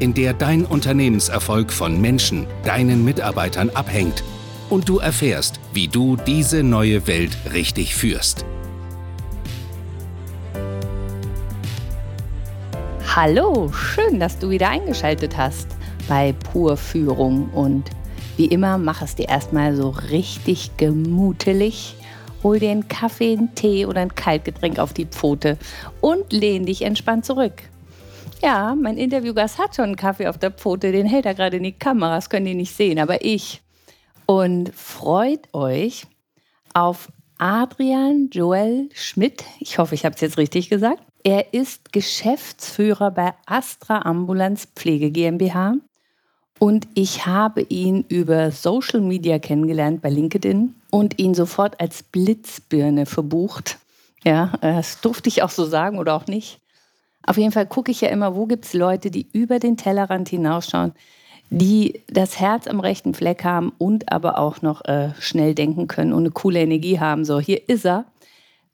[0.00, 4.24] in der dein Unternehmenserfolg von Menschen, deinen Mitarbeitern abhängt
[4.70, 8.44] und du erfährst, wie du diese neue Welt richtig führst.
[13.14, 15.68] Hallo, schön, dass du wieder eingeschaltet hast
[16.08, 17.90] bei Pur Führung und
[18.36, 21.96] wie immer mach es dir erstmal so richtig gemutelig.
[22.42, 25.58] Hol dir einen Kaffee, einen Tee oder ein Kaltgetränk auf die Pfote
[26.00, 27.64] und lehn dich entspannt zurück.
[28.42, 31.62] Ja, mein Interviewgast hat schon einen Kaffee auf der Pfote, den hält er gerade in
[31.62, 33.60] die Kamera, das könnt ihr nicht sehen, aber ich.
[34.24, 36.06] Und freut euch
[36.72, 39.44] auf Adrian Joel Schmidt.
[39.58, 41.02] Ich hoffe, ich habe es jetzt richtig gesagt.
[41.22, 45.74] Er ist Geschäftsführer bei Astra Ambulanz Pflege GmbH
[46.58, 53.04] und ich habe ihn über Social Media kennengelernt bei LinkedIn und ihn sofort als Blitzbirne
[53.04, 53.78] verbucht.
[54.24, 56.59] Ja, das durfte ich auch so sagen oder auch nicht.
[57.26, 60.28] Auf jeden Fall gucke ich ja immer, wo gibt es Leute, die über den Tellerrand
[60.28, 60.92] hinausschauen,
[61.50, 66.12] die das Herz am rechten Fleck haben und aber auch noch äh, schnell denken können
[66.12, 67.24] und eine coole Energie haben.
[67.24, 68.06] So, hier ist er.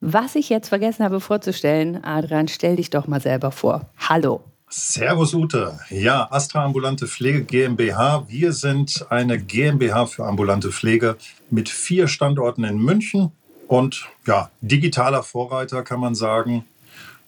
[0.01, 3.89] Was ich jetzt vergessen habe vorzustellen, Adrian, stell dich doch mal selber vor.
[3.97, 4.43] Hallo.
[4.69, 5.79] Servus Ute.
[5.91, 8.25] Ja, Astra Ambulante Pflege GmbH.
[8.29, 11.17] Wir sind eine GmbH für ambulante Pflege
[11.51, 13.33] mit vier Standorten in München
[13.69, 16.65] und ja, digitaler Vorreiter kann man sagen.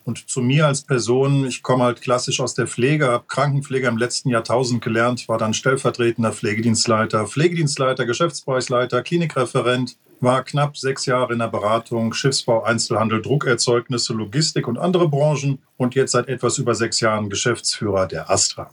[0.08, 3.98] Und zu mir als Person, ich komme halt klassisch aus der Pflege, habe Krankenpflege im
[3.98, 11.40] letzten Jahrtausend gelernt, war dann stellvertretender Pflegedienstleiter, Pflegedienstleiter, Geschäftsbereichsleiter, Klinikreferent, war knapp sechs Jahre in
[11.40, 17.00] der Beratung, Schiffsbau, Einzelhandel, Druckerzeugnisse, Logistik und andere Branchen und jetzt seit etwas über sechs
[17.00, 18.70] Jahren Geschäftsführer der Astra.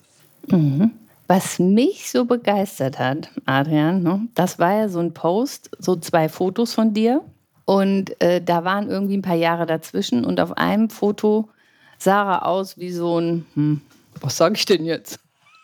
[0.48, 0.92] Mhm.
[1.28, 6.30] Was mich so begeistert hat, Adrian, ne, das war ja so ein Post, so zwei
[6.30, 7.26] Fotos von dir
[7.66, 11.50] und äh, da waren irgendwie ein paar Jahre dazwischen und auf einem Foto
[11.98, 13.82] sah er aus wie so ein, hm,
[14.22, 15.20] was sage ich denn jetzt?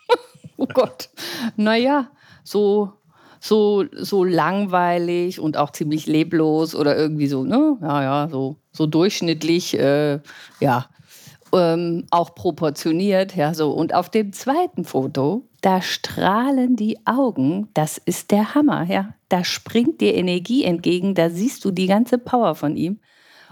[0.57, 1.09] oh Gott,
[1.55, 2.07] naja,
[2.43, 2.93] so,
[3.39, 7.77] so, so langweilig und auch ziemlich leblos oder irgendwie so, ne?
[7.81, 10.19] Ja, ja, so, so durchschnittlich, äh,
[10.59, 10.87] ja,
[11.53, 13.71] ähm, auch proportioniert, ja, so.
[13.71, 19.13] Und auf dem zweiten Foto, da strahlen die Augen, das ist der Hammer, ja.
[19.31, 22.99] Da springt dir Energie entgegen, da siehst du die ganze Power von ihm.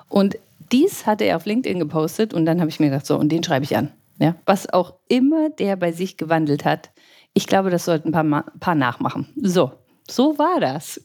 [0.10, 0.38] Und
[0.74, 3.44] dies hatte er auf LinkedIn gepostet und dann habe ich mir gedacht, so, und den
[3.44, 3.94] schreibe ich an.
[4.20, 6.92] Ja, was auch immer der bei sich gewandelt hat.
[7.34, 9.30] Ich glaube, das sollten ein paar, paar nachmachen.
[9.42, 9.72] So,
[10.10, 11.02] so war das.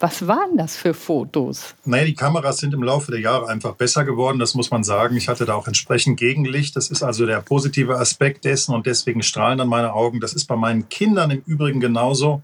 [0.00, 1.74] Was waren das für Fotos?
[1.84, 5.16] Naja, die Kameras sind im Laufe der Jahre einfach besser geworden, das muss man sagen.
[5.16, 6.74] Ich hatte da auch entsprechend Gegenlicht.
[6.74, 10.20] Das ist also der positive Aspekt dessen und deswegen strahlen dann meine Augen.
[10.20, 12.42] Das ist bei meinen Kindern im Übrigen genauso.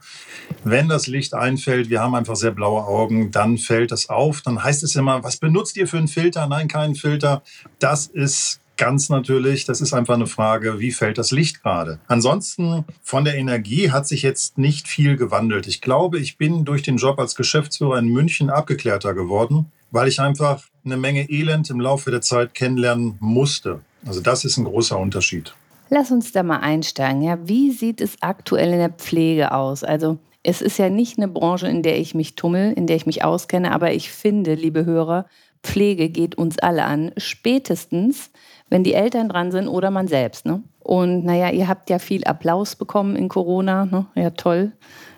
[0.63, 4.43] Wenn das Licht einfällt, wir haben einfach sehr blaue Augen, dann fällt es auf.
[4.43, 6.47] Dann heißt es immer, was benutzt ihr für einen Filter?
[6.47, 7.43] Nein, keinen Filter.
[7.81, 12.01] Das ist ganz natürlich, das ist einfach eine Frage, wie fällt das Licht gerade?
[12.07, 15.67] Ansonsten von der Energie hat sich jetzt nicht viel gewandelt.
[15.67, 20.19] Ich glaube, ich bin durch den Job als Geschäftsführer in München abgeklärter geworden, weil ich
[20.19, 23.81] einfach eine Menge Elend im Laufe der Zeit kennenlernen musste.
[24.07, 25.55] Also das ist ein großer Unterschied.
[25.91, 27.21] Lass uns da mal einsteigen.
[27.21, 29.85] Ja, wie sieht es aktuell in der Pflege aus?
[29.85, 33.05] Also es ist ja nicht eine Branche, in der ich mich tummel, in der ich
[33.05, 35.27] mich auskenne, aber ich finde, liebe Hörer,
[35.63, 37.13] Pflege geht uns alle an.
[37.17, 38.31] Spätestens,
[38.71, 40.47] wenn die Eltern dran sind oder man selbst.
[40.47, 40.63] Ne?
[40.79, 43.85] Und naja, ihr habt ja viel Applaus bekommen in Corona.
[43.85, 44.07] Ne?
[44.15, 44.73] Ja, toll.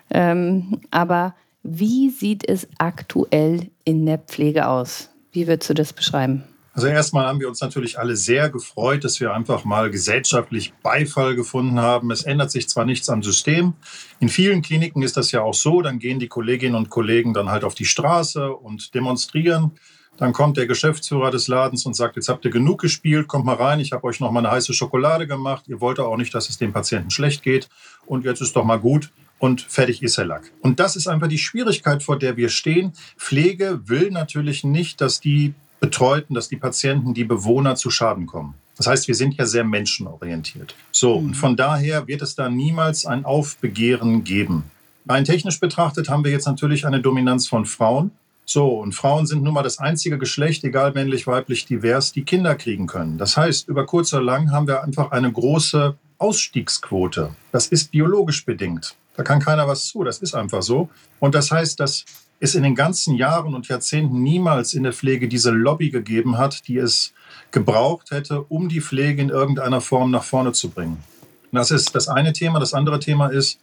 [0.09, 5.09] Ähm, aber wie sieht es aktuell in der Pflege aus?
[5.31, 6.43] Wie würdest du das beschreiben?
[6.75, 11.35] Also erstmal haben wir uns natürlich alle sehr gefreut, dass wir einfach mal gesellschaftlich Beifall
[11.35, 12.09] gefunden haben.
[12.09, 13.73] Es ändert sich zwar nichts am System.
[14.19, 17.49] In vielen Kliniken ist das ja auch so, dann gehen die Kolleginnen und Kollegen dann
[17.49, 19.73] halt auf die Straße und demonstrieren.
[20.17, 23.55] Dann kommt der Geschäftsführer des Ladens und sagt, jetzt habt ihr genug gespielt, kommt mal
[23.55, 25.65] rein, ich habe euch noch mal eine heiße Schokolade gemacht.
[25.67, 27.69] Ihr wollt auch nicht, dass es dem Patienten schlecht geht
[28.05, 30.51] und jetzt ist doch mal gut und fertig ist der Lack.
[30.61, 32.93] Und das ist einfach die Schwierigkeit, vor der wir stehen.
[33.17, 38.53] Pflege will natürlich nicht, dass die Betreuten, dass die Patienten, die Bewohner zu Schaden kommen.
[38.77, 40.75] Das heißt, wir sind ja sehr menschenorientiert.
[40.91, 41.33] So, und mhm.
[41.33, 44.63] von daher wird es da niemals ein Aufbegehren geben.
[45.07, 48.11] Rein technisch betrachtet haben wir jetzt natürlich eine Dominanz von Frauen.
[48.45, 52.55] So, und Frauen sind nun mal das einzige Geschlecht, egal männlich, weiblich, divers, die Kinder
[52.55, 53.17] kriegen können.
[53.17, 57.35] Das heißt, über kurz oder lang haben wir einfach eine große Ausstiegsquote.
[57.51, 58.95] Das ist biologisch bedingt.
[59.15, 60.03] Da kann keiner was zu.
[60.03, 60.89] Das ist einfach so.
[61.19, 62.05] Und das heißt, dass
[62.39, 66.67] es in den ganzen Jahren und Jahrzehnten niemals in der Pflege diese Lobby gegeben hat,
[66.67, 67.13] die es
[67.51, 71.01] gebraucht hätte, um die Pflege in irgendeiner Form nach vorne zu bringen.
[71.53, 72.59] Das ist das eine Thema.
[72.59, 73.59] Das andere Thema ist,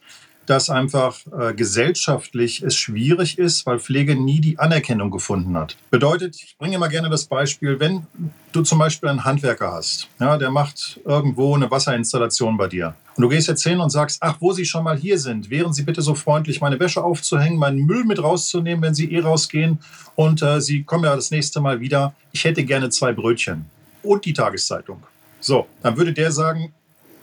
[0.47, 5.77] dass einfach äh, gesellschaftlich es schwierig ist, weil Pflege nie die Anerkennung gefunden hat.
[5.91, 8.07] Bedeutet, ich bringe immer gerne das Beispiel, wenn
[8.53, 12.95] du zum Beispiel einen Handwerker hast, ja, der macht irgendwo eine Wasserinstallation bei dir.
[13.17, 15.73] Und du gehst jetzt hin und sagst, ach, wo Sie schon mal hier sind, wären
[15.73, 19.79] Sie bitte so freundlich, meine Wäsche aufzuhängen, meinen Müll mit rauszunehmen, wenn Sie eh rausgehen.
[20.15, 22.15] Und äh, Sie kommen ja das nächste Mal wieder.
[22.33, 23.67] Ich hätte gerne zwei Brötchen
[24.03, 25.03] und die Tageszeitung.
[25.41, 26.73] So, dann würde der sagen,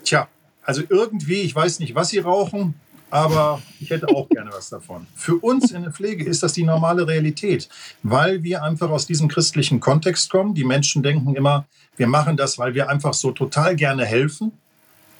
[0.03, 0.27] tja,
[0.63, 2.75] also irgendwie, ich weiß nicht, was Sie rauchen,
[3.09, 5.07] aber ich hätte auch gerne was davon.
[5.15, 7.69] Für uns in der Pflege ist das die normale Realität,
[8.03, 10.53] weil wir einfach aus diesem christlichen Kontext kommen.
[10.53, 11.65] Die Menschen denken immer,
[11.95, 14.51] wir machen das, weil wir einfach so total gerne helfen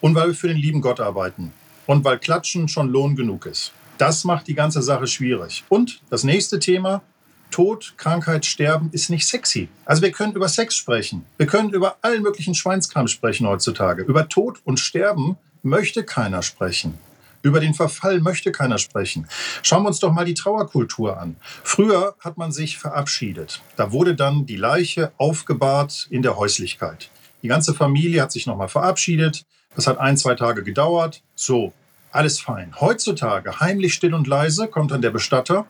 [0.01, 1.53] und weil wir für den lieben Gott arbeiten
[1.85, 3.71] und weil Klatschen schon Lohn genug ist.
[3.97, 5.63] Das macht die ganze Sache schwierig.
[5.69, 7.01] Und das nächste Thema,
[7.49, 9.69] Tod, Krankheit, Sterben ist nicht sexy.
[9.85, 11.25] Also wir können über Sex sprechen.
[11.37, 14.03] Wir können über allen möglichen Schweinskram sprechen heutzutage.
[14.03, 16.99] Über Tod und Sterben möchte keiner sprechen.
[17.41, 19.27] Über den Verfall möchte keiner sprechen.
[19.61, 21.37] Schauen wir uns doch mal die Trauerkultur an.
[21.63, 23.61] Früher hat man sich verabschiedet.
[23.75, 27.09] Da wurde dann die Leiche aufgebahrt in der Häuslichkeit.
[27.43, 29.45] Die ganze Familie hat sich nochmal verabschiedet.
[29.75, 31.21] Das hat ein, zwei Tage gedauert.
[31.35, 31.73] So,
[32.11, 32.73] alles fein.
[32.79, 35.67] Heutzutage, heimlich still und leise, kommt dann der Bestatter,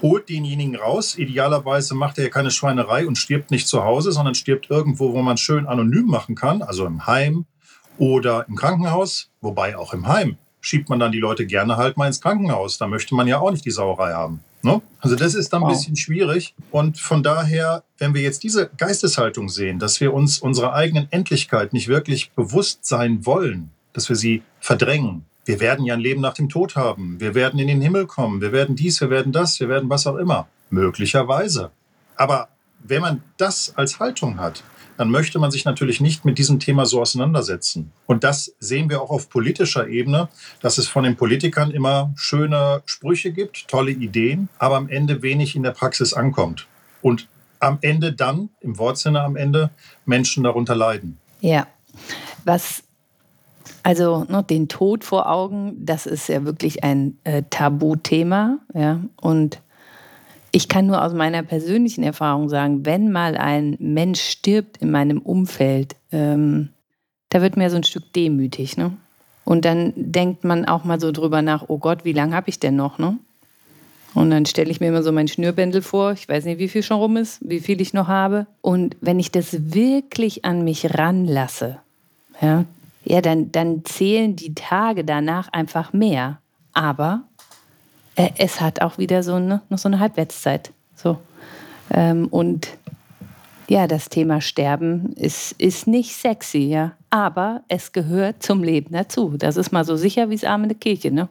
[0.00, 1.18] holt denjenigen raus.
[1.18, 5.20] Idealerweise macht er ja keine Schweinerei und stirbt nicht zu Hause, sondern stirbt irgendwo, wo
[5.20, 7.44] man schön anonym machen kann, also im Heim
[7.98, 12.06] oder im Krankenhaus, wobei auch im Heim schiebt man dann die Leute gerne halt mal
[12.06, 12.78] ins Krankenhaus.
[12.78, 14.40] Da möchte man ja auch nicht die Sauerei haben.
[14.62, 14.80] Ne?
[15.00, 16.54] Also das ist dann ein bisschen schwierig.
[16.70, 21.72] Und von daher, wenn wir jetzt diese Geisteshaltung sehen, dass wir uns unserer eigenen Endlichkeit
[21.72, 25.24] nicht wirklich bewusst sein wollen, dass wir sie verdrängen.
[25.44, 27.18] Wir werden ja ein Leben nach dem Tod haben.
[27.18, 28.40] Wir werden in den Himmel kommen.
[28.40, 30.46] Wir werden dies, wir werden das, wir werden was auch immer.
[30.70, 31.72] Möglicherweise.
[32.16, 32.48] Aber
[32.84, 34.62] wenn man das als Haltung hat,
[35.02, 37.90] dann möchte man sich natürlich nicht mit diesem Thema so auseinandersetzen.
[38.06, 40.28] Und das sehen wir auch auf politischer Ebene,
[40.60, 45.56] dass es von den Politikern immer schöne Sprüche gibt, tolle Ideen, aber am Ende wenig
[45.56, 46.68] in der Praxis ankommt.
[47.00, 47.26] Und
[47.58, 49.70] am Ende dann, im Wortsinne am Ende,
[50.06, 51.18] Menschen darunter leiden.
[51.40, 51.66] Ja,
[52.44, 52.84] was
[53.82, 58.58] also ne, den Tod vor Augen, das ist ja wirklich ein äh, Tabuthema.
[58.72, 59.00] Ja?
[59.20, 59.62] Und
[60.52, 65.18] ich kann nur aus meiner persönlichen Erfahrung sagen, wenn mal ein Mensch stirbt in meinem
[65.18, 66.68] Umfeld, ähm,
[67.30, 68.76] da wird mir so ein Stück demütig.
[68.76, 68.92] Ne?
[69.44, 72.60] Und dann denkt man auch mal so drüber nach, oh Gott, wie lange habe ich
[72.60, 72.98] denn noch?
[72.98, 73.16] Ne?
[74.12, 76.12] Und dann stelle ich mir immer so mein Schnürbändel vor.
[76.12, 78.46] Ich weiß nicht, wie viel schon rum ist, wie viel ich noch habe.
[78.60, 81.78] Und wenn ich das wirklich an mich ranlasse,
[82.42, 82.66] ja,
[83.04, 86.40] ja dann, dann zählen die Tage danach einfach mehr.
[86.74, 87.22] Aber
[88.16, 90.72] äh, es hat auch wieder so eine, noch so eine Halbwertszeit.
[90.94, 91.18] So.
[91.90, 92.68] Ähm, und
[93.68, 96.92] ja, das Thema Sterben ist, ist nicht sexy, ja.
[97.10, 99.36] Aber es gehört zum Leben dazu.
[99.38, 101.28] Das ist mal so sicher wie das Arme in der Kirche, ne?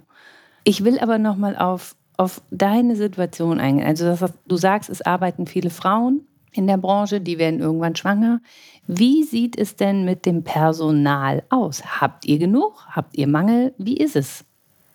[0.63, 3.87] Ich will aber nochmal auf, auf deine Situation eingehen.
[3.87, 8.41] Also das, du sagst, es arbeiten viele Frauen in der Branche, die werden irgendwann schwanger.
[8.87, 12.01] Wie sieht es denn mit dem Personal aus?
[12.01, 12.85] Habt ihr genug?
[12.89, 13.73] Habt ihr Mangel?
[13.77, 14.45] Wie ist es?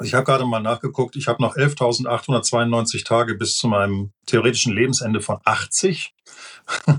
[0.03, 5.21] Ich habe gerade mal nachgeguckt, ich habe noch 11.892 Tage bis zu meinem theoretischen Lebensende
[5.21, 6.15] von 80.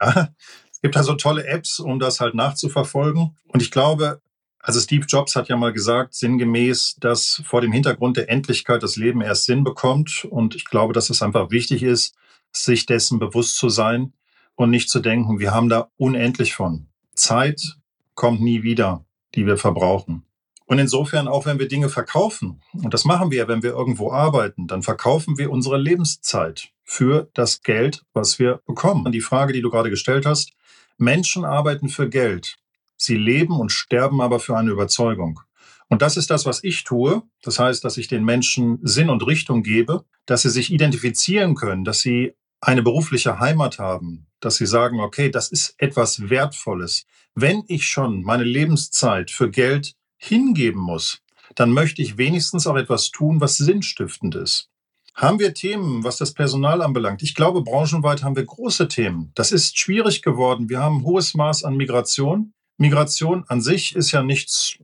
[0.00, 0.28] ja,
[0.70, 3.36] es gibt also tolle Apps, um das halt nachzuverfolgen.
[3.48, 4.20] Und ich glaube,
[4.60, 8.96] also Steve Jobs hat ja mal gesagt, sinngemäß, dass vor dem Hintergrund der Endlichkeit das
[8.96, 10.26] Leben erst Sinn bekommt.
[10.30, 12.14] Und ich glaube, dass es einfach wichtig ist,
[12.52, 14.12] sich dessen bewusst zu sein
[14.54, 16.88] und nicht zu denken, wir haben da unendlich von.
[17.14, 17.78] Zeit
[18.14, 20.24] kommt nie wieder, die wir verbrauchen.
[20.70, 24.12] Und insofern, auch wenn wir Dinge verkaufen, und das machen wir ja, wenn wir irgendwo
[24.12, 29.10] arbeiten, dann verkaufen wir unsere Lebenszeit für das Geld, was wir bekommen.
[29.10, 30.52] Die Frage, die du gerade gestellt hast,
[30.96, 32.54] Menschen arbeiten für Geld.
[32.96, 35.40] Sie leben und sterben aber für eine Überzeugung.
[35.88, 37.24] Und das ist das, was ich tue.
[37.42, 41.82] Das heißt, dass ich den Menschen Sinn und Richtung gebe, dass sie sich identifizieren können,
[41.82, 47.06] dass sie eine berufliche Heimat haben, dass sie sagen, okay, das ist etwas Wertvolles.
[47.34, 51.22] Wenn ich schon meine Lebenszeit für Geld hingeben muss,
[51.54, 54.68] dann möchte ich wenigstens auch etwas tun, was sinnstiftend ist.
[55.14, 57.22] Haben wir Themen, was das Personal anbelangt?
[57.22, 59.32] Ich glaube, branchenweit haben wir große Themen.
[59.34, 60.68] Das ist schwierig geworden.
[60.68, 62.52] Wir haben ein hohes Maß an Migration.
[62.78, 64.78] Migration an sich ist ja nichts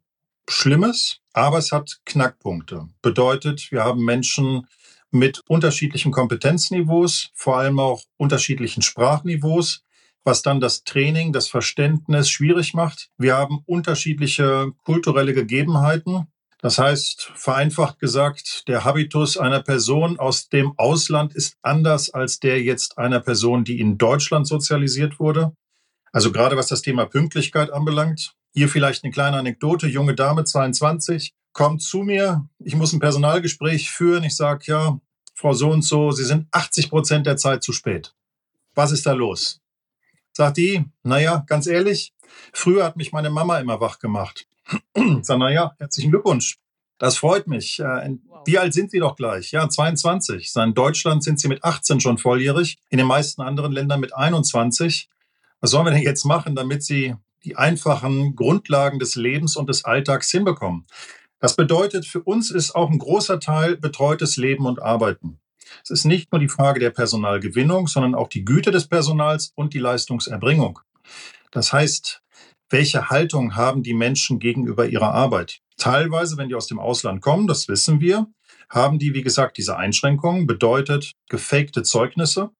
[0.48, 2.88] Schlimmes, aber es hat Knackpunkte.
[3.02, 4.66] Bedeutet, wir haben Menschen
[5.10, 9.82] mit unterschiedlichen Kompetenzniveaus, vor allem auch unterschiedlichen Sprachniveaus.
[10.26, 13.10] Was dann das Training, das Verständnis schwierig macht.
[13.16, 16.26] Wir haben unterschiedliche kulturelle Gegebenheiten.
[16.60, 22.60] Das heißt, vereinfacht gesagt, der Habitus einer Person aus dem Ausland ist anders als der
[22.60, 25.52] jetzt einer Person, die in Deutschland sozialisiert wurde.
[26.10, 28.34] Also gerade was das Thema Pünktlichkeit anbelangt.
[28.52, 29.86] Hier vielleicht eine kleine Anekdote.
[29.86, 32.48] Junge Dame, 22, kommt zu mir.
[32.58, 34.24] Ich muss ein Personalgespräch führen.
[34.24, 34.98] Ich sage, ja,
[35.34, 38.12] Frau so und so, Sie sind 80 Prozent der Zeit zu spät.
[38.74, 39.60] Was ist da los?
[40.36, 42.12] Sagt die, naja, ganz ehrlich,
[42.52, 44.46] früher hat mich meine Mama immer wach gemacht.
[45.22, 46.58] Sag, naja, herzlichen Glückwunsch.
[46.98, 47.80] Das freut mich.
[47.80, 49.52] Äh, wie alt sind Sie doch gleich?
[49.52, 50.52] Ja, 22.
[50.56, 55.08] In Deutschland sind Sie mit 18 schon volljährig, in den meisten anderen Ländern mit 21.
[55.62, 59.86] Was sollen wir denn jetzt machen, damit Sie die einfachen Grundlagen des Lebens und des
[59.86, 60.84] Alltags hinbekommen?
[61.40, 65.40] Das bedeutet, für uns ist auch ein großer Teil betreutes Leben und Arbeiten.
[65.82, 69.74] Es ist nicht nur die Frage der Personalgewinnung, sondern auch die Güte des Personals und
[69.74, 70.80] die Leistungserbringung.
[71.50, 72.22] Das heißt,
[72.70, 75.60] welche Haltung haben die Menschen gegenüber ihrer Arbeit?
[75.76, 78.26] Teilweise, wenn die aus dem Ausland kommen, das wissen wir,
[78.70, 82.50] haben die, wie gesagt, diese Einschränkungen, bedeutet gefakte Zeugnisse.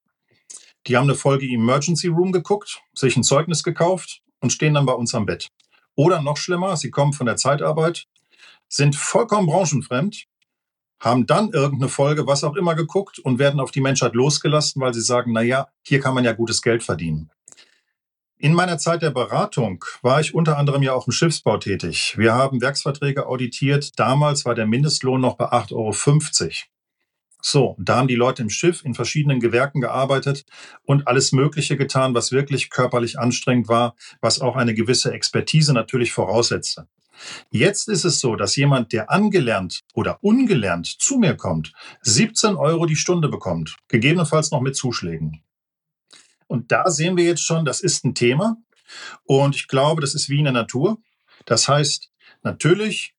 [0.86, 4.92] Die haben eine Folge Emergency Room geguckt, sich ein Zeugnis gekauft und stehen dann bei
[4.92, 5.48] uns am Bett.
[5.96, 8.06] Oder noch schlimmer, sie kommen von der Zeitarbeit,
[8.68, 10.26] sind vollkommen branchenfremd,
[11.00, 14.94] haben dann irgendeine Folge, was auch immer, geguckt und werden auf die Menschheit losgelassen, weil
[14.94, 17.30] sie sagen, na ja, hier kann man ja gutes Geld verdienen.
[18.38, 22.16] In meiner Zeit der Beratung war ich unter anderem ja auch im Schiffsbau tätig.
[22.18, 23.98] Wir haben Werksverträge auditiert.
[23.98, 26.52] Damals war der Mindestlohn noch bei 8,50 Euro.
[27.40, 30.44] So, da haben die Leute im Schiff in verschiedenen Gewerken gearbeitet
[30.84, 36.12] und alles Mögliche getan, was wirklich körperlich anstrengend war, was auch eine gewisse Expertise natürlich
[36.12, 36.88] voraussetzte.
[37.50, 42.86] Jetzt ist es so, dass jemand, der angelernt oder ungelernt zu mir kommt, 17 Euro
[42.86, 45.42] die Stunde bekommt, gegebenenfalls noch mit Zuschlägen.
[46.46, 48.56] Und da sehen wir jetzt schon, das ist ein Thema.
[49.24, 50.98] Und ich glaube, das ist wie in der Natur.
[51.44, 52.10] Das heißt,
[52.42, 53.14] natürlich,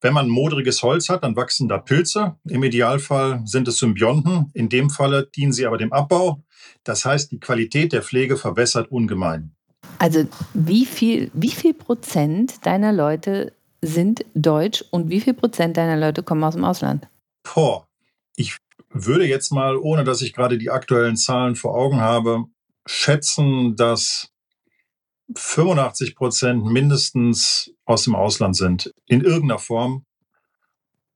[0.00, 2.36] wenn man modriges Holz hat, dann wachsen da Pilze.
[2.44, 4.50] Im Idealfall sind es Symbionten.
[4.52, 6.44] In dem Falle dienen sie aber dem Abbau.
[6.84, 9.55] Das heißt, die Qualität der Pflege verbessert ungemein.
[9.98, 15.96] Also wie viel, wie viel Prozent deiner Leute sind deutsch und wie viel Prozent deiner
[15.96, 17.08] Leute kommen aus dem Ausland?
[17.42, 17.86] Boah,
[18.36, 18.56] ich
[18.90, 22.44] würde jetzt mal, ohne dass ich gerade die aktuellen Zahlen vor Augen habe,
[22.86, 24.30] schätzen, dass
[25.34, 30.04] 85 Prozent mindestens aus dem Ausland sind, in irgendeiner Form.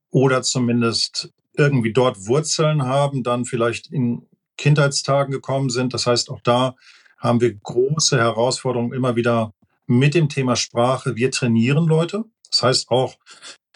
[0.09, 5.93] Oder zumindest irgendwie dort Wurzeln haben, dann vielleicht in Kindheitstagen gekommen sind.
[5.93, 6.75] Das heißt, auch da
[7.21, 9.53] haben wir große Herausforderungen immer wieder
[9.87, 11.15] mit dem Thema Sprache.
[11.15, 12.25] Wir trainieren Leute.
[12.49, 13.15] Das heißt auch,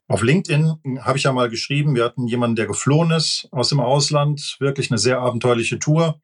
[0.08, 3.80] auf LinkedIn habe ich ja mal geschrieben, wir hatten jemanden, der geflohen ist aus dem
[3.80, 6.20] Ausland, wirklich eine sehr abenteuerliche Tour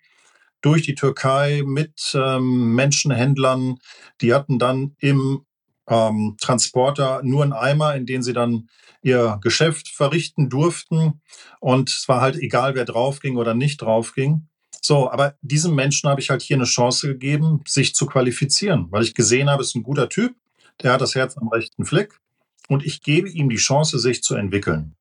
[0.62, 3.78] durch die Türkei mit ähm, Menschenhändlern.
[4.22, 5.46] Die hatten dann im
[5.88, 8.70] ähm, Transporter nur einen Eimer, in den sie dann
[9.02, 11.22] ihr Geschäft verrichten durften.
[11.60, 14.48] Und es war halt egal, wer draufging oder nicht draufging.
[14.82, 19.04] So, aber diesem Menschen habe ich halt hier eine Chance gegeben, sich zu qualifizieren, weil
[19.04, 20.36] ich gesehen habe, es ist ein guter Typ,
[20.82, 22.20] der hat das Herz am rechten Fleck
[22.68, 24.96] und ich gebe ihm die Chance, sich zu entwickeln.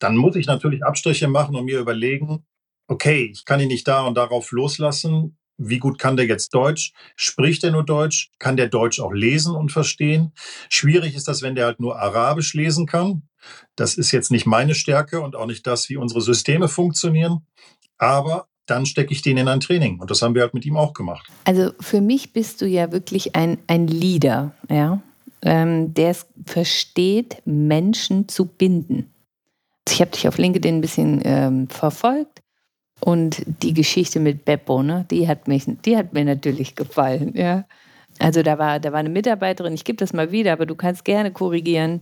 [0.00, 2.44] Dann muss ich natürlich Abstriche machen und mir überlegen,
[2.88, 5.38] okay, ich kann ihn nicht da und darauf loslassen.
[5.56, 6.92] Wie gut kann der jetzt Deutsch?
[7.14, 8.32] Spricht er nur Deutsch?
[8.40, 10.32] Kann der Deutsch auch lesen und verstehen?
[10.68, 13.28] Schwierig ist das, wenn der halt nur Arabisch lesen kann.
[13.76, 17.46] Das ist jetzt nicht meine Stärke und auch nicht das, wie unsere Systeme funktionieren.
[17.98, 20.00] Aber dann stecke ich den in ein Training.
[20.00, 21.28] Und das haben wir halt mit ihm auch gemacht.
[21.44, 25.00] Also für mich bist du ja wirklich ein, ein Leader, ja,
[25.42, 29.10] ähm, der es versteht, Menschen zu binden.
[29.88, 32.40] Ich habe dich auf LinkedIn ein bisschen ähm, verfolgt
[33.00, 37.64] und die Geschichte mit Beppo, ne, die hat mich, die hat mir natürlich gefallen, ja.
[38.20, 41.04] Also da war, da war eine Mitarbeiterin, ich gebe das mal wieder, aber du kannst
[41.04, 42.00] gerne korrigieren.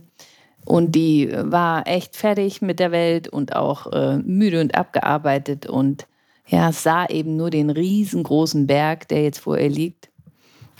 [0.65, 6.07] Und die war echt fertig mit der Welt und auch äh, müde und abgearbeitet und
[6.47, 10.09] ja, sah eben nur den riesengroßen Berg, der jetzt vor ihr liegt.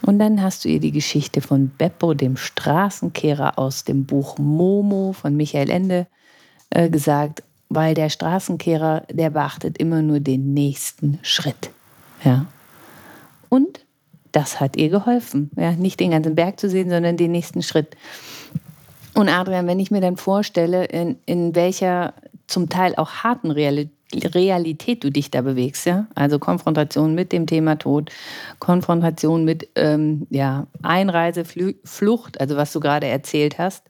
[0.05, 5.13] Und dann hast du ihr die Geschichte von Beppo, dem Straßenkehrer aus dem Buch Momo
[5.13, 6.07] von Michael Ende,
[6.69, 7.43] äh, gesagt
[7.75, 11.71] weil der Straßenkehrer, der beachtet immer nur den nächsten Schritt.
[12.23, 12.45] Ja.
[13.49, 13.85] Und
[14.31, 15.51] das hat ihr geholfen.
[15.55, 17.95] Ja, nicht den ganzen Berg zu sehen, sondern den nächsten Schritt.
[19.13, 22.13] Und Adrian, wenn ich mir dann vorstelle, in, in welcher
[22.47, 27.77] zum Teil auch harten Realität du dich da bewegst, ja, also Konfrontation mit dem Thema
[27.77, 28.11] Tod,
[28.59, 31.43] Konfrontation mit ähm, ja, Einreise,
[31.83, 33.83] Flucht, also was du gerade erzählt hast,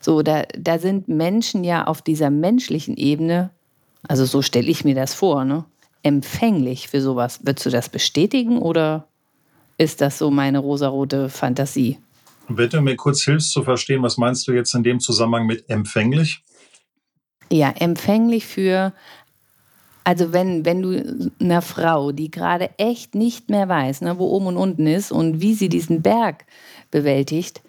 [0.00, 3.50] so, da, da sind Menschen ja auf dieser menschlichen Ebene,
[4.06, 5.64] also so stelle ich mir das vor, ne,
[6.02, 7.40] empfänglich für sowas.
[7.42, 9.08] Würdest du das bestätigen oder
[9.78, 11.98] ist das so meine rosarote Fantasie.
[12.48, 15.68] Wenn du mir kurz hilfst zu verstehen, was meinst du jetzt in dem Zusammenhang mit
[15.68, 16.42] empfänglich?
[17.50, 18.92] Ja, empfänglich für,
[20.06, 24.46] also wenn, wenn du einer Frau, die gerade echt nicht mehr weiß, ne, wo oben
[24.46, 26.44] und unten ist und wie sie diesen Berg
[26.92, 27.60] bewältigt,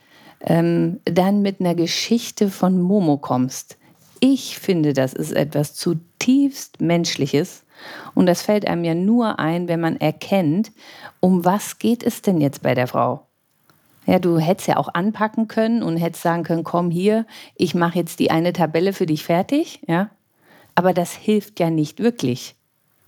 [0.42, 3.80] ähm, dann mit einer Geschichte von Momo kommst.
[4.20, 7.64] Ich finde, das ist etwas zutiefst Menschliches.
[8.14, 10.72] Und das fällt einem ja nur ein, wenn man erkennt,
[11.20, 13.26] um was geht es denn jetzt bei der Frau?
[14.06, 17.26] Ja, du hättest ja auch anpacken können und hättest sagen können, komm hier,
[17.56, 20.12] ich mache jetzt die eine Tabelle für dich fertig, ja.
[20.78, 22.56] Aber das hilft ja nicht wirklich.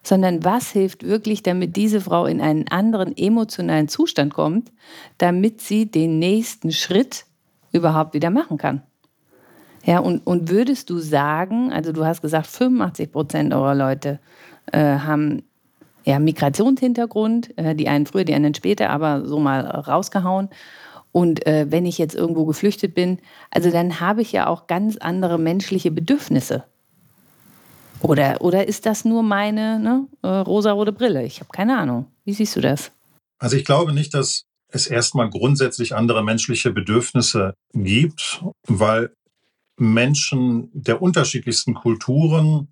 [0.01, 4.71] Sondern was hilft wirklich, damit diese Frau in einen anderen emotionalen Zustand kommt,
[5.19, 7.25] damit sie den nächsten Schritt
[7.71, 8.81] überhaupt wieder machen kann?
[9.85, 14.19] Ja, und, und würdest du sagen, also du hast gesagt, 85 Prozent eurer Leute
[14.71, 15.43] äh, haben
[16.05, 20.49] ja, Migrationshintergrund, äh, die einen früher, die anderen später, aber so mal rausgehauen.
[21.11, 23.19] Und äh, wenn ich jetzt irgendwo geflüchtet bin,
[23.51, 26.63] also dann habe ich ja auch ganz andere menschliche Bedürfnisse.
[28.01, 31.23] Oder, oder ist das nur meine ne, äh, rosarote Brille?
[31.25, 32.07] Ich habe keine Ahnung.
[32.25, 32.91] Wie siehst du das?
[33.39, 39.11] Also ich glaube nicht, dass es erstmal grundsätzlich andere menschliche Bedürfnisse gibt, weil
[39.77, 42.67] Menschen der unterschiedlichsten Kulturen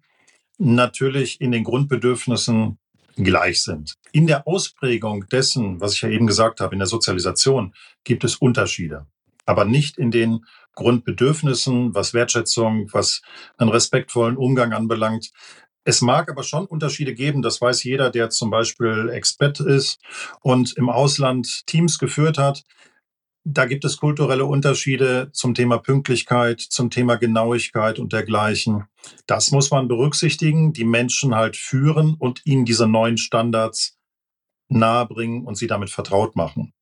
[0.58, 2.78] natürlich in den Grundbedürfnissen
[3.16, 3.96] gleich sind.
[4.12, 8.36] In der Ausprägung dessen, was ich ja eben gesagt habe, in der Sozialisation, gibt es
[8.36, 9.08] Unterschiede,
[9.46, 10.46] aber nicht in den
[10.78, 13.22] Grundbedürfnissen, was Wertschätzung, was
[13.58, 15.32] einen respektvollen Umgang anbelangt.
[15.84, 20.00] Es mag aber schon Unterschiede geben, das weiß jeder, der zum Beispiel Expert ist
[20.42, 22.64] und im Ausland Teams geführt hat.
[23.44, 28.84] Da gibt es kulturelle Unterschiede zum Thema Pünktlichkeit, zum Thema Genauigkeit und dergleichen.
[29.26, 33.98] Das muss man berücksichtigen, die Menschen halt führen und ihnen diese neuen Standards
[34.68, 36.74] nahebringen und sie damit vertraut machen.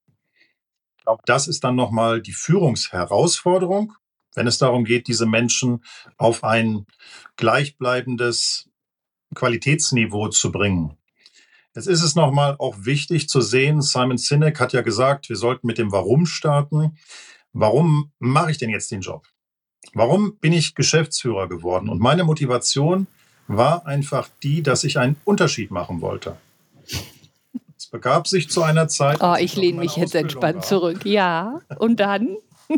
[1.06, 3.94] Glaube, das ist dann nochmal die Führungsherausforderung,
[4.34, 5.84] wenn es darum geht, diese Menschen
[6.18, 6.88] auf ein
[7.36, 8.70] gleichbleibendes
[9.36, 10.98] Qualitätsniveau zu bringen.
[11.76, 15.68] Jetzt ist es nochmal auch wichtig zu sehen, Simon Sinek hat ja gesagt, wir sollten
[15.68, 16.98] mit dem Warum starten.
[17.54, 19.28] Warum mache ich denn jetzt den Job?
[19.94, 21.90] Warum bin ich Geschäftsführer geworden?
[21.90, 23.08] Und meine Motivation
[23.48, 26.38] war einfach die, dass ich einen Unterschied machen wollte.
[27.96, 29.20] Begab sich zu einer Zeit.
[29.22, 30.64] Oh, ich lehne mich jetzt entspannt war.
[30.64, 31.06] zurück.
[31.06, 32.36] Ja, und dann?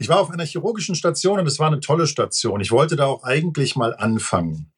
[0.00, 2.60] Ich war auf einer chirurgischen Station und es war eine tolle Station.
[2.60, 4.70] Ich wollte da auch eigentlich mal anfangen.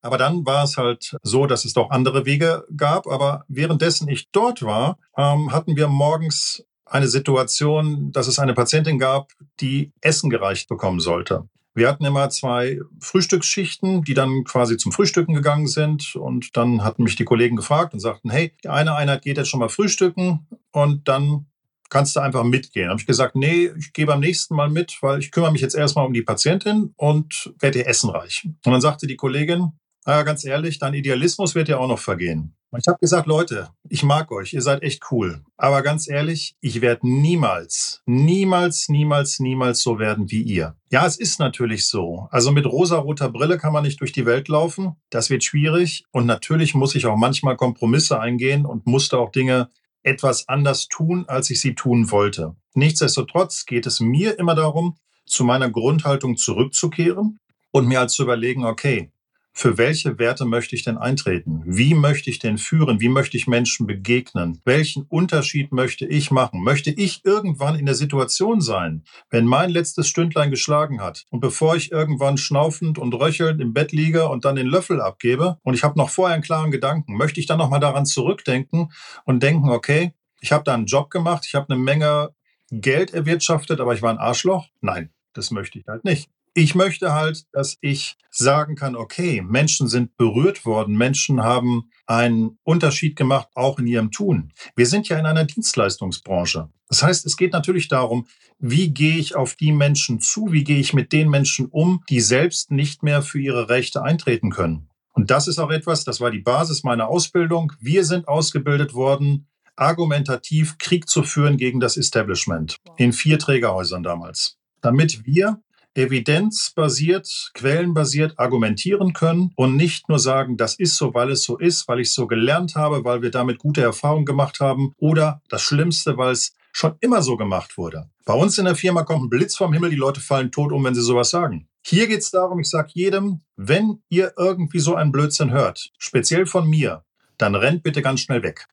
[0.00, 3.06] Aber dann war es halt so, dass es doch andere Wege gab.
[3.06, 8.98] Aber währenddessen ich dort war, ähm, hatten wir morgens eine Situation, dass es eine Patientin
[8.98, 11.46] gab, die Essen gereicht bekommen sollte.
[11.76, 16.16] Wir hatten immer zwei Frühstücksschichten, die dann quasi zum Frühstücken gegangen sind.
[16.16, 19.50] Und dann hatten mich die Kollegen gefragt und sagten, hey, die eine Einheit geht jetzt
[19.50, 21.44] schon mal frühstücken und dann
[21.90, 22.88] kannst du einfach mitgehen.
[22.88, 25.74] Habe ich gesagt, nee, ich gehe beim nächsten Mal mit, weil ich kümmere mich jetzt
[25.74, 28.58] erstmal um die Patientin und werde ihr Essen reichen.
[28.64, 29.72] Und dann sagte die Kollegin,
[30.06, 32.54] naja, ganz ehrlich, dein Idealismus wird ja auch noch vergehen.
[32.78, 35.42] Ich habe gesagt, Leute, ich mag euch, ihr seid echt cool.
[35.56, 40.76] Aber ganz ehrlich, ich werde niemals, niemals, niemals, niemals so werden wie ihr.
[40.90, 42.28] Ja, es ist natürlich so.
[42.30, 44.94] Also mit rosa-roter Brille kann man nicht durch die Welt laufen.
[45.10, 46.04] Das wird schwierig.
[46.12, 49.70] Und natürlich muss ich auch manchmal Kompromisse eingehen und musste auch Dinge
[50.02, 52.54] etwas anders tun, als ich sie tun wollte.
[52.74, 57.40] Nichtsdestotrotz geht es mir immer darum, zu meiner Grundhaltung zurückzukehren
[57.72, 59.10] und mir halt zu überlegen, okay,
[59.56, 61.62] für welche Werte möchte ich denn eintreten?
[61.64, 63.00] Wie möchte ich denn führen?
[63.00, 64.60] Wie möchte ich Menschen begegnen?
[64.66, 66.62] Welchen Unterschied möchte ich machen?
[66.62, 71.74] Möchte ich irgendwann in der Situation sein, wenn mein letztes Stündlein geschlagen hat und bevor
[71.74, 75.82] ich irgendwann schnaufend und röchelnd im Bett liege und dann den Löffel abgebe und ich
[75.82, 78.92] habe noch vorher einen klaren Gedanken, möchte ich dann nochmal daran zurückdenken
[79.24, 82.34] und denken, okay, ich habe da einen Job gemacht, ich habe eine Menge
[82.70, 84.66] Geld erwirtschaftet, aber ich war ein Arschloch?
[84.82, 86.28] Nein, das möchte ich halt nicht.
[86.58, 92.58] Ich möchte halt, dass ich sagen kann, okay, Menschen sind berührt worden, Menschen haben einen
[92.62, 94.54] Unterschied gemacht, auch in ihrem Tun.
[94.74, 96.70] Wir sind ja in einer Dienstleistungsbranche.
[96.88, 98.26] Das heißt, es geht natürlich darum,
[98.58, 102.20] wie gehe ich auf die Menschen zu, wie gehe ich mit den Menschen um, die
[102.20, 104.88] selbst nicht mehr für ihre Rechte eintreten können.
[105.12, 107.74] Und das ist auch etwas, das war die Basis meiner Ausbildung.
[107.80, 114.56] Wir sind ausgebildet worden, argumentativ Krieg zu führen gegen das Establishment in vier Trägerhäusern damals,
[114.80, 115.60] damit wir
[115.96, 121.88] evidenzbasiert, quellenbasiert argumentieren können und nicht nur sagen, das ist so, weil es so ist,
[121.88, 126.16] weil ich so gelernt habe, weil wir damit gute Erfahrungen gemacht haben oder das Schlimmste,
[126.16, 128.10] weil es schon immer so gemacht wurde.
[128.26, 130.84] Bei uns in der Firma kommt ein Blitz vom Himmel, die Leute fallen tot um,
[130.84, 131.68] wenn sie sowas sagen.
[131.82, 136.44] Hier geht es darum, ich sage jedem, wenn ihr irgendwie so einen Blödsinn hört, speziell
[136.44, 137.04] von mir,
[137.38, 138.66] dann rennt bitte ganz schnell weg.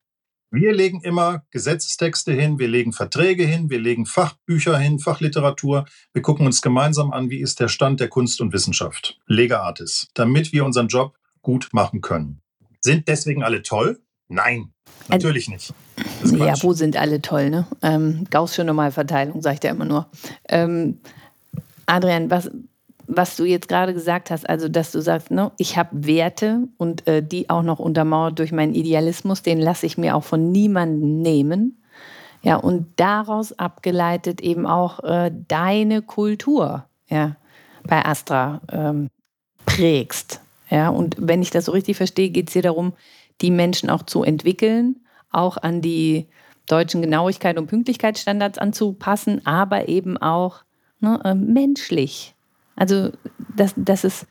[0.55, 5.85] Wir legen immer Gesetzestexte hin, wir legen Verträge hin, wir legen Fachbücher hin, Fachliteratur.
[6.13, 10.09] Wir gucken uns gemeinsam an, wie ist der Stand der Kunst und Wissenschaft, Lega Artis,
[10.13, 12.39] damit wir unseren Job gut machen können.
[12.81, 13.99] Sind deswegen alle toll?
[14.27, 14.71] Nein,
[15.07, 15.73] natürlich nicht.
[16.23, 17.65] Ja, wo sind alle toll, ne?
[17.81, 20.07] Ähm, Gaußsche Normalverteilung, sagt er immer nur.
[20.49, 20.99] Ähm,
[21.87, 22.51] Adrian, was,
[23.07, 27.07] was du jetzt gerade gesagt hast, also dass du sagst, ne, ich habe Werte und
[27.07, 31.21] äh, die auch noch untermauert durch meinen Idealismus, den lasse ich mir auch von niemandem
[31.21, 31.83] nehmen.
[32.41, 37.37] Ja, und daraus abgeleitet eben auch äh, deine Kultur, ja,
[37.85, 39.09] bei Astra ähm,
[39.65, 40.41] prägst.
[40.69, 42.93] Ja, und wenn ich das so richtig verstehe, geht es dir darum,
[43.41, 44.97] die Menschen auch zu entwickeln,
[45.31, 46.27] auch an die
[46.67, 50.63] deutschen Genauigkeit und Pünktlichkeitsstandards anzupassen, aber eben auch
[50.99, 52.35] ne, äh, menschlich
[52.75, 53.09] also
[53.55, 54.27] das, das ist,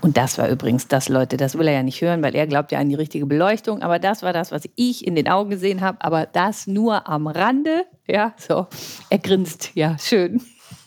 [0.00, 2.72] und das war übrigens das, Leute, das will er ja nicht hören, weil er glaubt
[2.72, 5.80] ja an die richtige Beleuchtung, aber das war das, was ich in den Augen gesehen
[5.80, 7.84] habe, aber das nur am Rande.
[8.06, 8.66] Ja, so,
[9.10, 10.42] er grinst, ja, schön.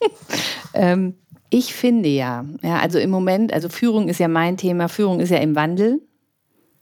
[0.73, 1.15] ähm,
[1.49, 5.31] ich finde ja, ja, also im Moment, also Führung ist ja mein Thema, Führung ist
[5.31, 6.01] ja im Wandel.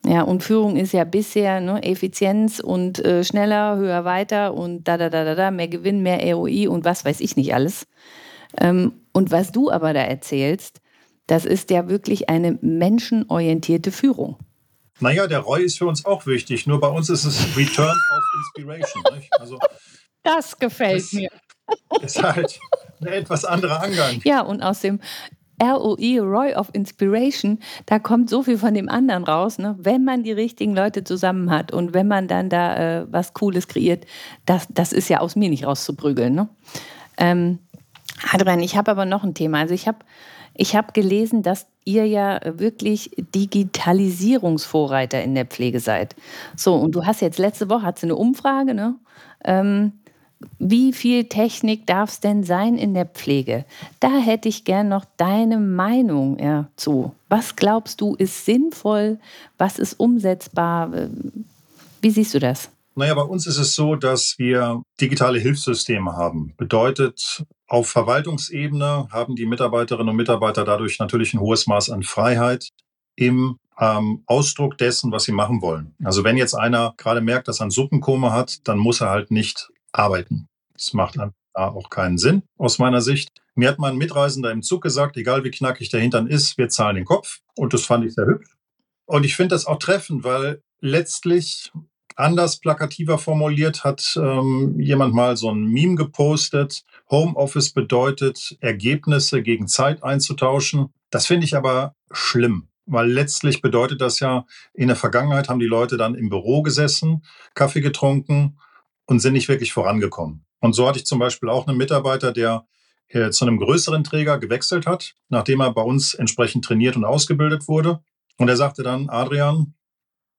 [0.06, 4.98] Ja, und Führung ist ja bisher ne, Effizienz und äh, schneller, höher, weiter und da,
[4.98, 7.88] da, da, da, da, mehr Gewinn, mehr ROI und was weiß ich nicht alles.
[8.60, 10.80] Ähm, und was du aber da erzählst,
[11.26, 14.38] das ist ja wirklich eine menschenorientierte Führung.
[15.00, 18.24] Naja, der Roy ist für uns auch wichtig, nur bei uns ist es Return of
[18.58, 19.04] Inspiration.
[19.40, 19.60] Also,
[20.24, 21.30] das gefällt das mir.
[22.02, 22.60] Ist halt
[23.02, 24.22] ein etwas anderer Angang.
[24.24, 25.00] Ja, und aus dem
[25.60, 29.76] ROI, Roy of Inspiration, da kommt so viel von dem anderen raus, ne?
[29.80, 33.68] wenn man die richtigen Leute zusammen hat und wenn man dann da äh, was Cooles
[33.68, 34.06] kreiert,
[34.46, 36.36] das, das ist ja aus mir nicht rauszuprügeln.
[36.36, 36.50] Ne?
[37.18, 37.60] Ähm,
[38.32, 39.60] Adrian, ich habe aber noch ein Thema.
[39.60, 40.00] Also ich habe
[40.56, 46.16] ich hab gelesen, dass ihr ja wirklich Digitalisierungsvorreiter in der Pflege seid.
[46.56, 48.96] So, und du hast jetzt letzte Woche hat eine Umfrage, ne?
[49.46, 49.94] Ähm,
[50.60, 53.66] wie viel Technik darf es denn sein in der Pflege?
[54.00, 57.16] Da hätte ich gern noch deine Meinung ja, zu.
[57.30, 59.20] Was glaubst du ist sinnvoll?
[59.58, 60.92] Was ist umsetzbar?
[62.02, 62.70] Wie siehst du das?
[62.96, 66.54] Naja, bei uns ist es so, dass wir digitale Hilfssysteme haben.
[66.58, 72.70] Bedeutet, auf Verwaltungsebene haben die Mitarbeiterinnen und Mitarbeiter dadurch natürlich ein hohes Maß an Freiheit
[73.16, 75.94] im ähm, Ausdruck dessen, was sie machen wollen.
[76.04, 79.32] Also wenn jetzt einer gerade merkt, dass er ein Suppenkoma hat, dann muss er halt
[79.32, 80.48] nicht arbeiten.
[80.74, 83.30] Das macht dann auch keinen Sinn aus meiner Sicht.
[83.56, 86.96] Mir hat mein Mitreisender im Zug gesagt, egal wie knackig der Hintern ist, wir zahlen
[86.96, 87.40] den Kopf.
[87.56, 88.56] Und das fand ich sehr hübsch.
[89.06, 91.72] Und ich finde das auch treffend, weil letztlich
[92.18, 96.84] Anders plakativer formuliert hat ähm, jemand mal so ein Meme gepostet.
[97.12, 100.88] Homeoffice bedeutet, Ergebnisse gegen Zeit einzutauschen.
[101.12, 105.68] Das finde ich aber schlimm, weil letztlich bedeutet das ja, in der Vergangenheit haben die
[105.68, 108.58] Leute dann im Büro gesessen, Kaffee getrunken
[109.06, 110.44] und sind nicht wirklich vorangekommen.
[110.60, 112.66] Und so hatte ich zum Beispiel auch einen Mitarbeiter, der
[113.10, 117.68] äh, zu einem größeren Träger gewechselt hat, nachdem er bei uns entsprechend trainiert und ausgebildet
[117.68, 118.00] wurde.
[118.38, 119.76] Und er sagte dann, Adrian,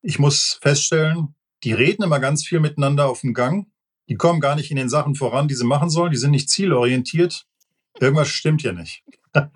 [0.03, 3.67] ich muss feststellen, die reden immer ganz viel miteinander auf dem Gang.
[4.09, 6.11] Die kommen gar nicht in den Sachen voran, die sie machen sollen.
[6.11, 7.47] Die sind nicht zielorientiert.
[8.01, 9.05] Irgendwas stimmt hier nicht.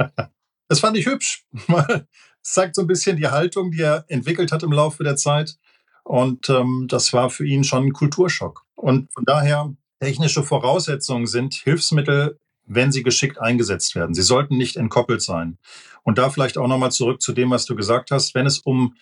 [0.68, 1.44] das fand ich hübsch.
[2.44, 5.58] Es zeigt so ein bisschen die Haltung, die er entwickelt hat im Laufe der Zeit.
[6.02, 8.64] Und ähm, das war für ihn schon ein Kulturschock.
[8.74, 14.14] Und von daher, technische Voraussetzungen sind Hilfsmittel, wenn sie geschickt eingesetzt werden.
[14.14, 15.58] Sie sollten nicht entkoppelt sein.
[16.02, 18.34] Und da vielleicht auch nochmal zurück zu dem, was du gesagt hast.
[18.34, 18.96] Wenn es um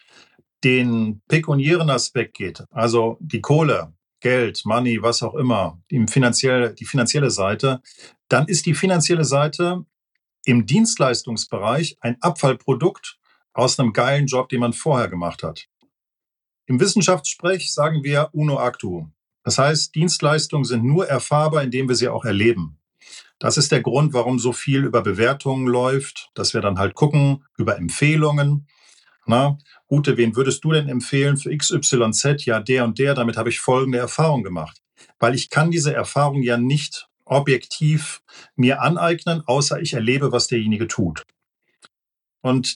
[0.64, 6.84] den pekuniären Aspekt geht, also die Kohle, Geld, Money, was auch immer, die finanzielle, die
[6.84, 7.80] finanzielle Seite,
[8.28, 9.84] dann ist die finanzielle Seite
[10.44, 13.18] im Dienstleistungsbereich ein Abfallprodukt
[13.52, 15.66] aus einem geilen Job, den man vorher gemacht hat.
[16.66, 19.08] Im Wissenschaftssprech sagen wir uno actu.
[19.42, 22.78] Das heißt, Dienstleistungen sind nur erfahrbar, indem wir sie auch erleben.
[23.38, 27.44] Das ist der Grund, warum so viel über Bewertungen läuft, dass wir dann halt gucken
[27.56, 28.68] über Empfehlungen.
[29.30, 32.44] Na, Ute, wen würdest du denn empfehlen für XYZ?
[32.46, 34.82] Ja, der und der, damit habe ich folgende Erfahrung gemacht.
[35.20, 38.22] Weil ich kann diese Erfahrung ja nicht objektiv
[38.56, 41.22] mir aneignen, außer ich erlebe, was derjenige tut.
[42.40, 42.74] Und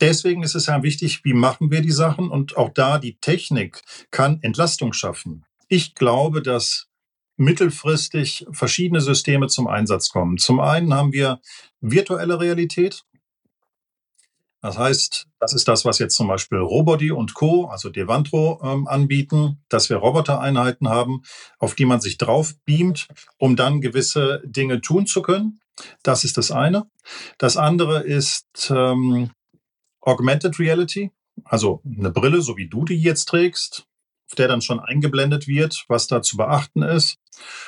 [0.00, 2.30] deswegen ist es ja wichtig, wie machen wir die Sachen?
[2.30, 5.44] Und auch da, die Technik kann Entlastung schaffen.
[5.66, 6.86] Ich glaube, dass
[7.36, 10.38] mittelfristig verschiedene Systeme zum Einsatz kommen.
[10.38, 11.40] Zum einen haben wir
[11.80, 13.02] virtuelle Realität.
[14.62, 18.86] Das heißt, das ist das, was jetzt zum Beispiel Robody und Co., also Devantro, ähm,
[18.86, 21.22] anbieten, dass wir Robotereinheiten haben,
[21.58, 25.60] auf die man sich drauf beamt, um dann gewisse Dinge tun zu können.
[26.02, 26.90] Das ist das eine.
[27.38, 29.30] Das andere ist ähm,
[30.00, 31.10] Augmented Reality.
[31.44, 33.86] also eine Brille, so wie du die jetzt trägst,
[34.38, 37.18] der dann schon eingeblendet wird, was da zu beachten ist.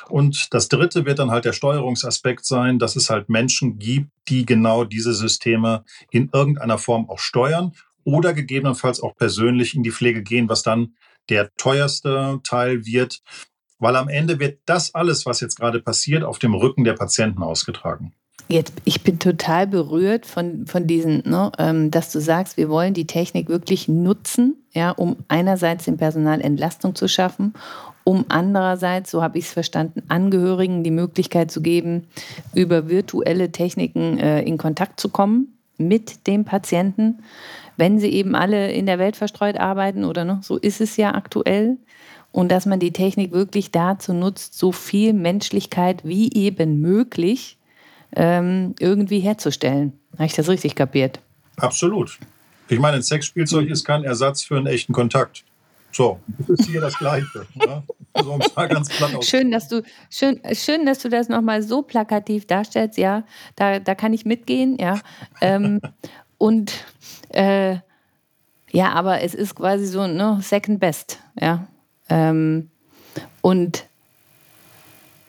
[0.08, 4.46] Und das dritte wird dann halt der Steuerungsaspekt sein, dass es halt Menschen gibt, die
[4.46, 7.72] genau diese Systeme in irgendeiner Form auch steuern
[8.04, 10.94] oder gegebenenfalls auch persönlich in die Pflege gehen, was dann
[11.28, 13.22] der teuerste Teil wird,
[13.78, 17.42] weil am Ende wird das alles, was jetzt gerade passiert, auf dem Rücken der Patienten
[17.42, 18.14] ausgetragen.
[18.46, 22.94] Jetzt, ich bin total berührt von, von diesen, ne, ähm, dass du sagst, wir wollen
[22.94, 27.52] die Technik wirklich nutzen, ja, um einerseits dem Personal Entlastung zu schaffen,
[28.04, 32.06] um andererseits, so habe ich es verstanden, Angehörigen die Möglichkeit zu geben,
[32.54, 37.18] über virtuelle Techniken äh, in Kontakt zu kommen mit dem Patienten,
[37.76, 41.14] wenn sie eben alle in der Welt verstreut arbeiten oder ne, so ist es ja
[41.14, 41.76] aktuell.
[42.32, 47.57] Und dass man die Technik wirklich dazu nutzt, so viel Menschlichkeit wie eben möglich
[48.16, 49.98] ähm, irgendwie herzustellen.
[50.14, 51.20] Habe ich das richtig kapiert?
[51.56, 52.18] Absolut.
[52.68, 55.44] Ich meine, ein Sexspielzeug ist kein Ersatz für einen echten Kontakt.
[55.92, 57.46] So, das ist hier das Gleiche.
[57.54, 57.82] Ne?
[58.12, 62.98] Also, schön, dass du, schön, schön, dass du das nochmal so plakativ darstellst.
[62.98, 63.24] Ja,
[63.56, 64.76] da, da kann ich mitgehen.
[64.78, 65.00] Ja,
[65.40, 65.80] ähm,
[66.38, 66.72] und
[67.30, 67.76] äh,
[68.70, 71.20] ja, aber es ist quasi so ne, Second Best.
[71.40, 71.68] Ja,
[72.08, 72.70] ähm,
[73.40, 73.87] und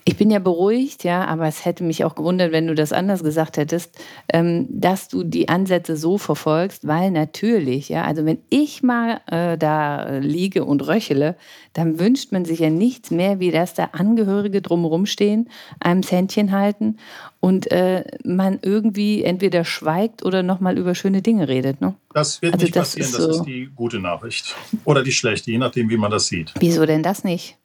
[0.10, 3.24] ich bin ja beruhigt, ja, aber es hätte mich auch gewundert, wenn du das anders
[3.24, 3.96] gesagt hättest,
[4.34, 9.56] ähm, dass du die Ansätze so verfolgst, weil natürlich, ja, also wenn ich mal äh,
[9.56, 11.36] da liege und röchele,
[11.74, 15.48] dann wünscht man sich ja nichts mehr, wie dass da Angehörige drumherum stehen,
[15.80, 16.98] einem Händchen halten
[17.40, 21.82] und äh, man irgendwie entweder schweigt oder nochmal über schöne Dinge redet.
[21.82, 21.94] Ne?
[22.16, 24.56] Das wird also nicht das passieren, ist so das ist die gute Nachricht.
[24.86, 26.52] Oder die schlechte, je nachdem, wie man das sieht.
[26.60, 27.60] Wieso denn das nicht?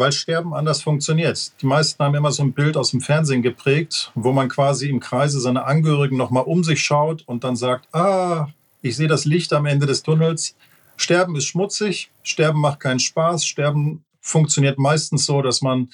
[0.00, 1.52] Weil Sterben anders funktioniert.
[1.60, 4.98] Die meisten haben immer so ein Bild aus dem Fernsehen geprägt, wo man quasi im
[4.98, 8.48] Kreise seiner Angehörigen nochmal um sich schaut und dann sagt, ah,
[8.80, 10.56] ich sehe das Licht am Ende des Tunnels.
[10.96, 15.90] Sterben ist schmutzig, Sterben macht keinen Spaß, Sterben funktioniert meistens so, dass man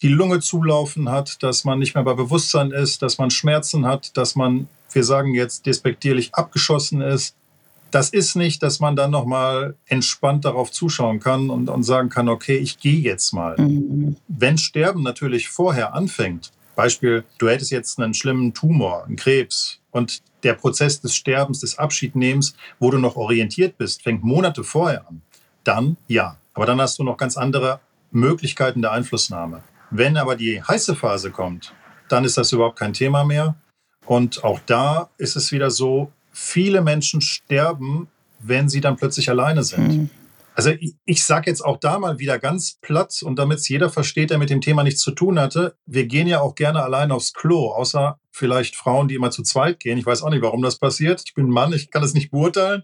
[0.00, 4.16] die Lunge zulaufen hat, dass man nicht mehr bei Bewusstsein ist, dass man Schmerzen hat,
[4.16, 7.34] dass man, wir sagen jetzt despektierlich, abgeschossen ist,
[7.90, 12.28] das ist nicht, dass man dann nochmal entspannt darauf zuschauen kann und, und sagen kann,
[12.28, 13.56] okay, ich gehe jetzt mal.
[13.58, 14.16] Mhm.
[14.28, 20.22] Wenn Sterben natürlich vorher anfängt, Beispiel, du hättest jetzt einen schlimmen Tumor, einen Krebs und
[20.44, 25.20] der Prozess des Sterbens, des Abschiednehmens, wo du noch orientiert bist, fängt Monate vorher an,
[25.64, 26.38] dann ja.
[26.54, 29.62] Aber dann hast du noch ganz andere Möglichkeiten der Einflussnahme.
[29.90, 31.74] Wenn aber die heiße Phase kommt,
[32.08, 33.56] dann ist das überhaupt kein Thema mehr.
[34.06, 38.08] Und auch da ist es wieder so, viele Menschen sterben,
[38.40, 39.88] wenn sie dann plötzlich alleine sind.
[39.88, 40.10] Mhm.
[40.54, 43.88] Also ich, ich sage jetzt auch da mal wieder ganz platt und damit es jeder
[43.88, 47.12] versteht, der mit dem Thema nichts zu tun hatte, wir gehen ja auch gerne allein
[47.12, 49.98] aufs Klo, außer vielleicht Frauen, die immer zu zweit gehen.
[49.98, 51.22] Ich weiß auch nicht, warum das passiert.
[51.24, 52.82] Ich bin Mann, ich kann das nicht beurteilen.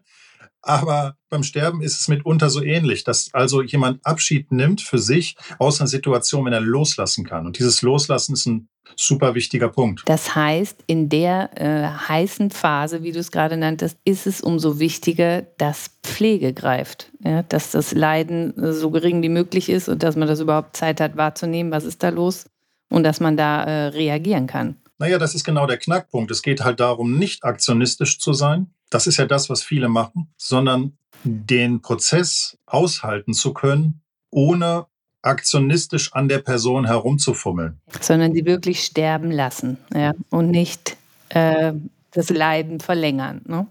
[0.67, 5.37] Aber beim Sterben ist es mitunter so ähnlich, dass also jemand Abschied nimmt für sich
[5.59, 7.47] aus einer Situation, wenn er loslassen kann.
[7.47, 10.03] Und dieses Loslassen ist ein super wichtiger Punkt.
[10.07, 14.81] Das heißt, in der äh, heißen Phase, wie du es gerade nanntest, ist es umso
[14.81, 17.13] wichtiger, dass Pflege greift.
[17.23, 17.43] Ja?
[17.45, 21.17] Dass das Leiden so gering wie möglich ist und dass man das überhaupt Zeit hat
[21.17, 22.47] wahrzunehmen, was ist da los
[22.91, 24.77] und dass man da äh, reagieren kann.
[24.99, 26.31] Naja, das ist genau der Knackpunkt.
[26.31, 28.73] Es geht halt darum, nicht aktionistisch zu sein.
[28.91, 34.87] Das ist ja das, was viele machen, sondern den Prozess aushalten zu können, ohne
[35.23, 37.81] aktionistisch an der Person herumzufummeln.
[38.01, 40.13] Sondern sie wirklich sterben lassen ja?
[40.31, 40.97] und nicht
[41.31, 41.73] äh,
[42.13, 43.43] das Leiden verlängern.
[43.47, 43.67] Ne?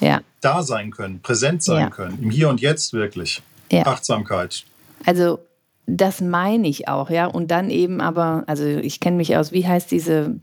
[0.00, 0.20] Ja.
[0.40, 1.90] Da sein können, präsent sein ja.
[1.90, 3.42] können, im Hier und Jetzt wirklich.
[3.70, 3.86] Ja.
[3.86, 4.64] Achtsamkeit.
[5.06, 5.38] Also
[5.86, 7.26] das meine ich auch, ja.
[7.26, 10.34] Und dann eben aber, also ich kenne mich aus, wie heißt diese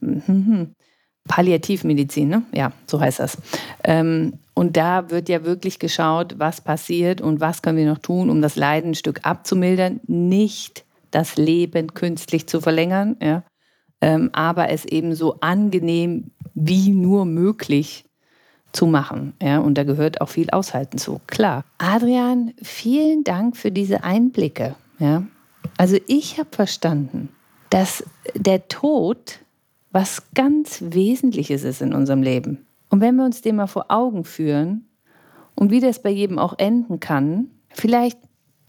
[1.27, 2.43] Palliativmedizin, ne?
[2.53, 3.37] Ja, so heißt das.
[3.83, 8.29] Ähm, und da wird ja wirklich geschaut, was passiert und was können wir noch tun,
[8.29, 13.43] um das Leiden ein Stück abzumildern, nicht das Leben künstlich zu verlängern, ja,
[14.01, 18.05] ähm, aber es eben so angenehm wie nur möglich
[18.71, 19.33] zu machen.
[19.41, 21.63] Ja, und da gehört auch viel Aushalten zu, klar.
[21.77, 24.75] Adrian, vielen Dank für diese Einblicke.
[24.99, 25.23] Ja.
[25.77, 27.29] Also ich habe verstanden,
[27.69, 28.03] dass
[28.35, 29.39] der Tod
[29.91, 32.65] was ganz Wesentliches ist in unserem Leben.
[32.89, 34.87] Und wenn wir uns dem mal vor Augen führen
[35.55, 38.19] und wie das bei jedem auch enden kann, vielleicht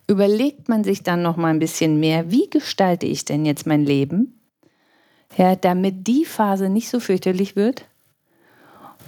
[0.07, 3.85] überlegt man sich dann noch mal ein bisschen mehr, wie gestalte ich denn jetzt mein
[3.85, 4.41] Leben,
[5.37, 7.85] ja, damit die Phase nicht so fürchterlich wird.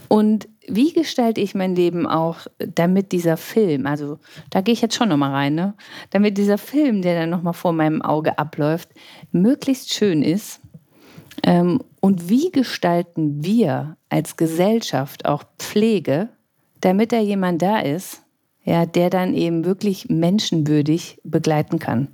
[0.08, 4.18] Und wie gestalte ich mein Leben auch, damit dieser Film, also
[4.50, 5.74] da gehe ich jetzt schon noch mal rein, ne?
[6.10, 8.88] damit dieser Film, der dann noch mal vor meinem Auge abläuft,
[9.30, 10.60] möglichst schön ist
[11.44, 16.28] ähm, und wie gestalten wir als Gesellschaft auch Pflege,
[16.80, 18.22] damit da jemand da ist,
[18.64, 22.08] ja, der dann eben wirklich menschenwürdig begleiten kann.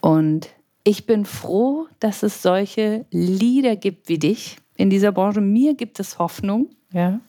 [0.00, 0.48] Und
[0.84, 5.40] ich bin froh, dass es solche Lieder gibt wie dich in dieser Branche.
[5.40, 6.70] Mir gibt es Hoffnung.
[6.92, 7.20] Ja.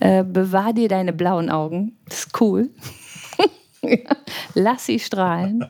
[0.00, 1.96] Äh, bewahr dir deine blauen Augen.
[2.06, 2.70] Das ist cool.
[4.54, 5.66] Lass sie strahlen.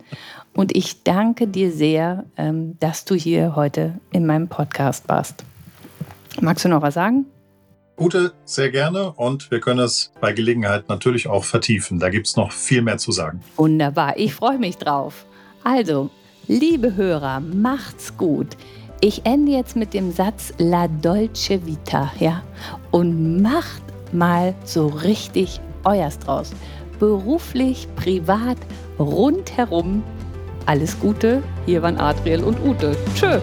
[0.55, 5.45] Und ich danke dir sehr, ähm, dass du hier heute in meinem Podcast warst.
[6.41, 7.27] Magst du noch was sagen?
[7.99, 11.99] Ute, sehr gerne und wir können es bei Gelegenheit natürlich auch vertiefen.
[11.99, 13.43] Da gibt es noch viel mehr zu sagen.
[13.57, 15.27] Wunderbar, ich freue mich drauf.
[15.63, 16.11] Also,
[16.49, 18.57] liebe Hörer, macht's gut.
[19.01, 22.43] Ich ende jetzt mit dem Satz La Dolce Vita, ja?
[22.91, 26.53] Und macht mal so richtig euers draus.
[27.03, 28.59] Beruflich, privat,
[28.97, 30.05] rundherum.
[30.67, 32.97] Alles Gute, hier waren Adriel und Ute.
[33.17, 33.41] Tschö.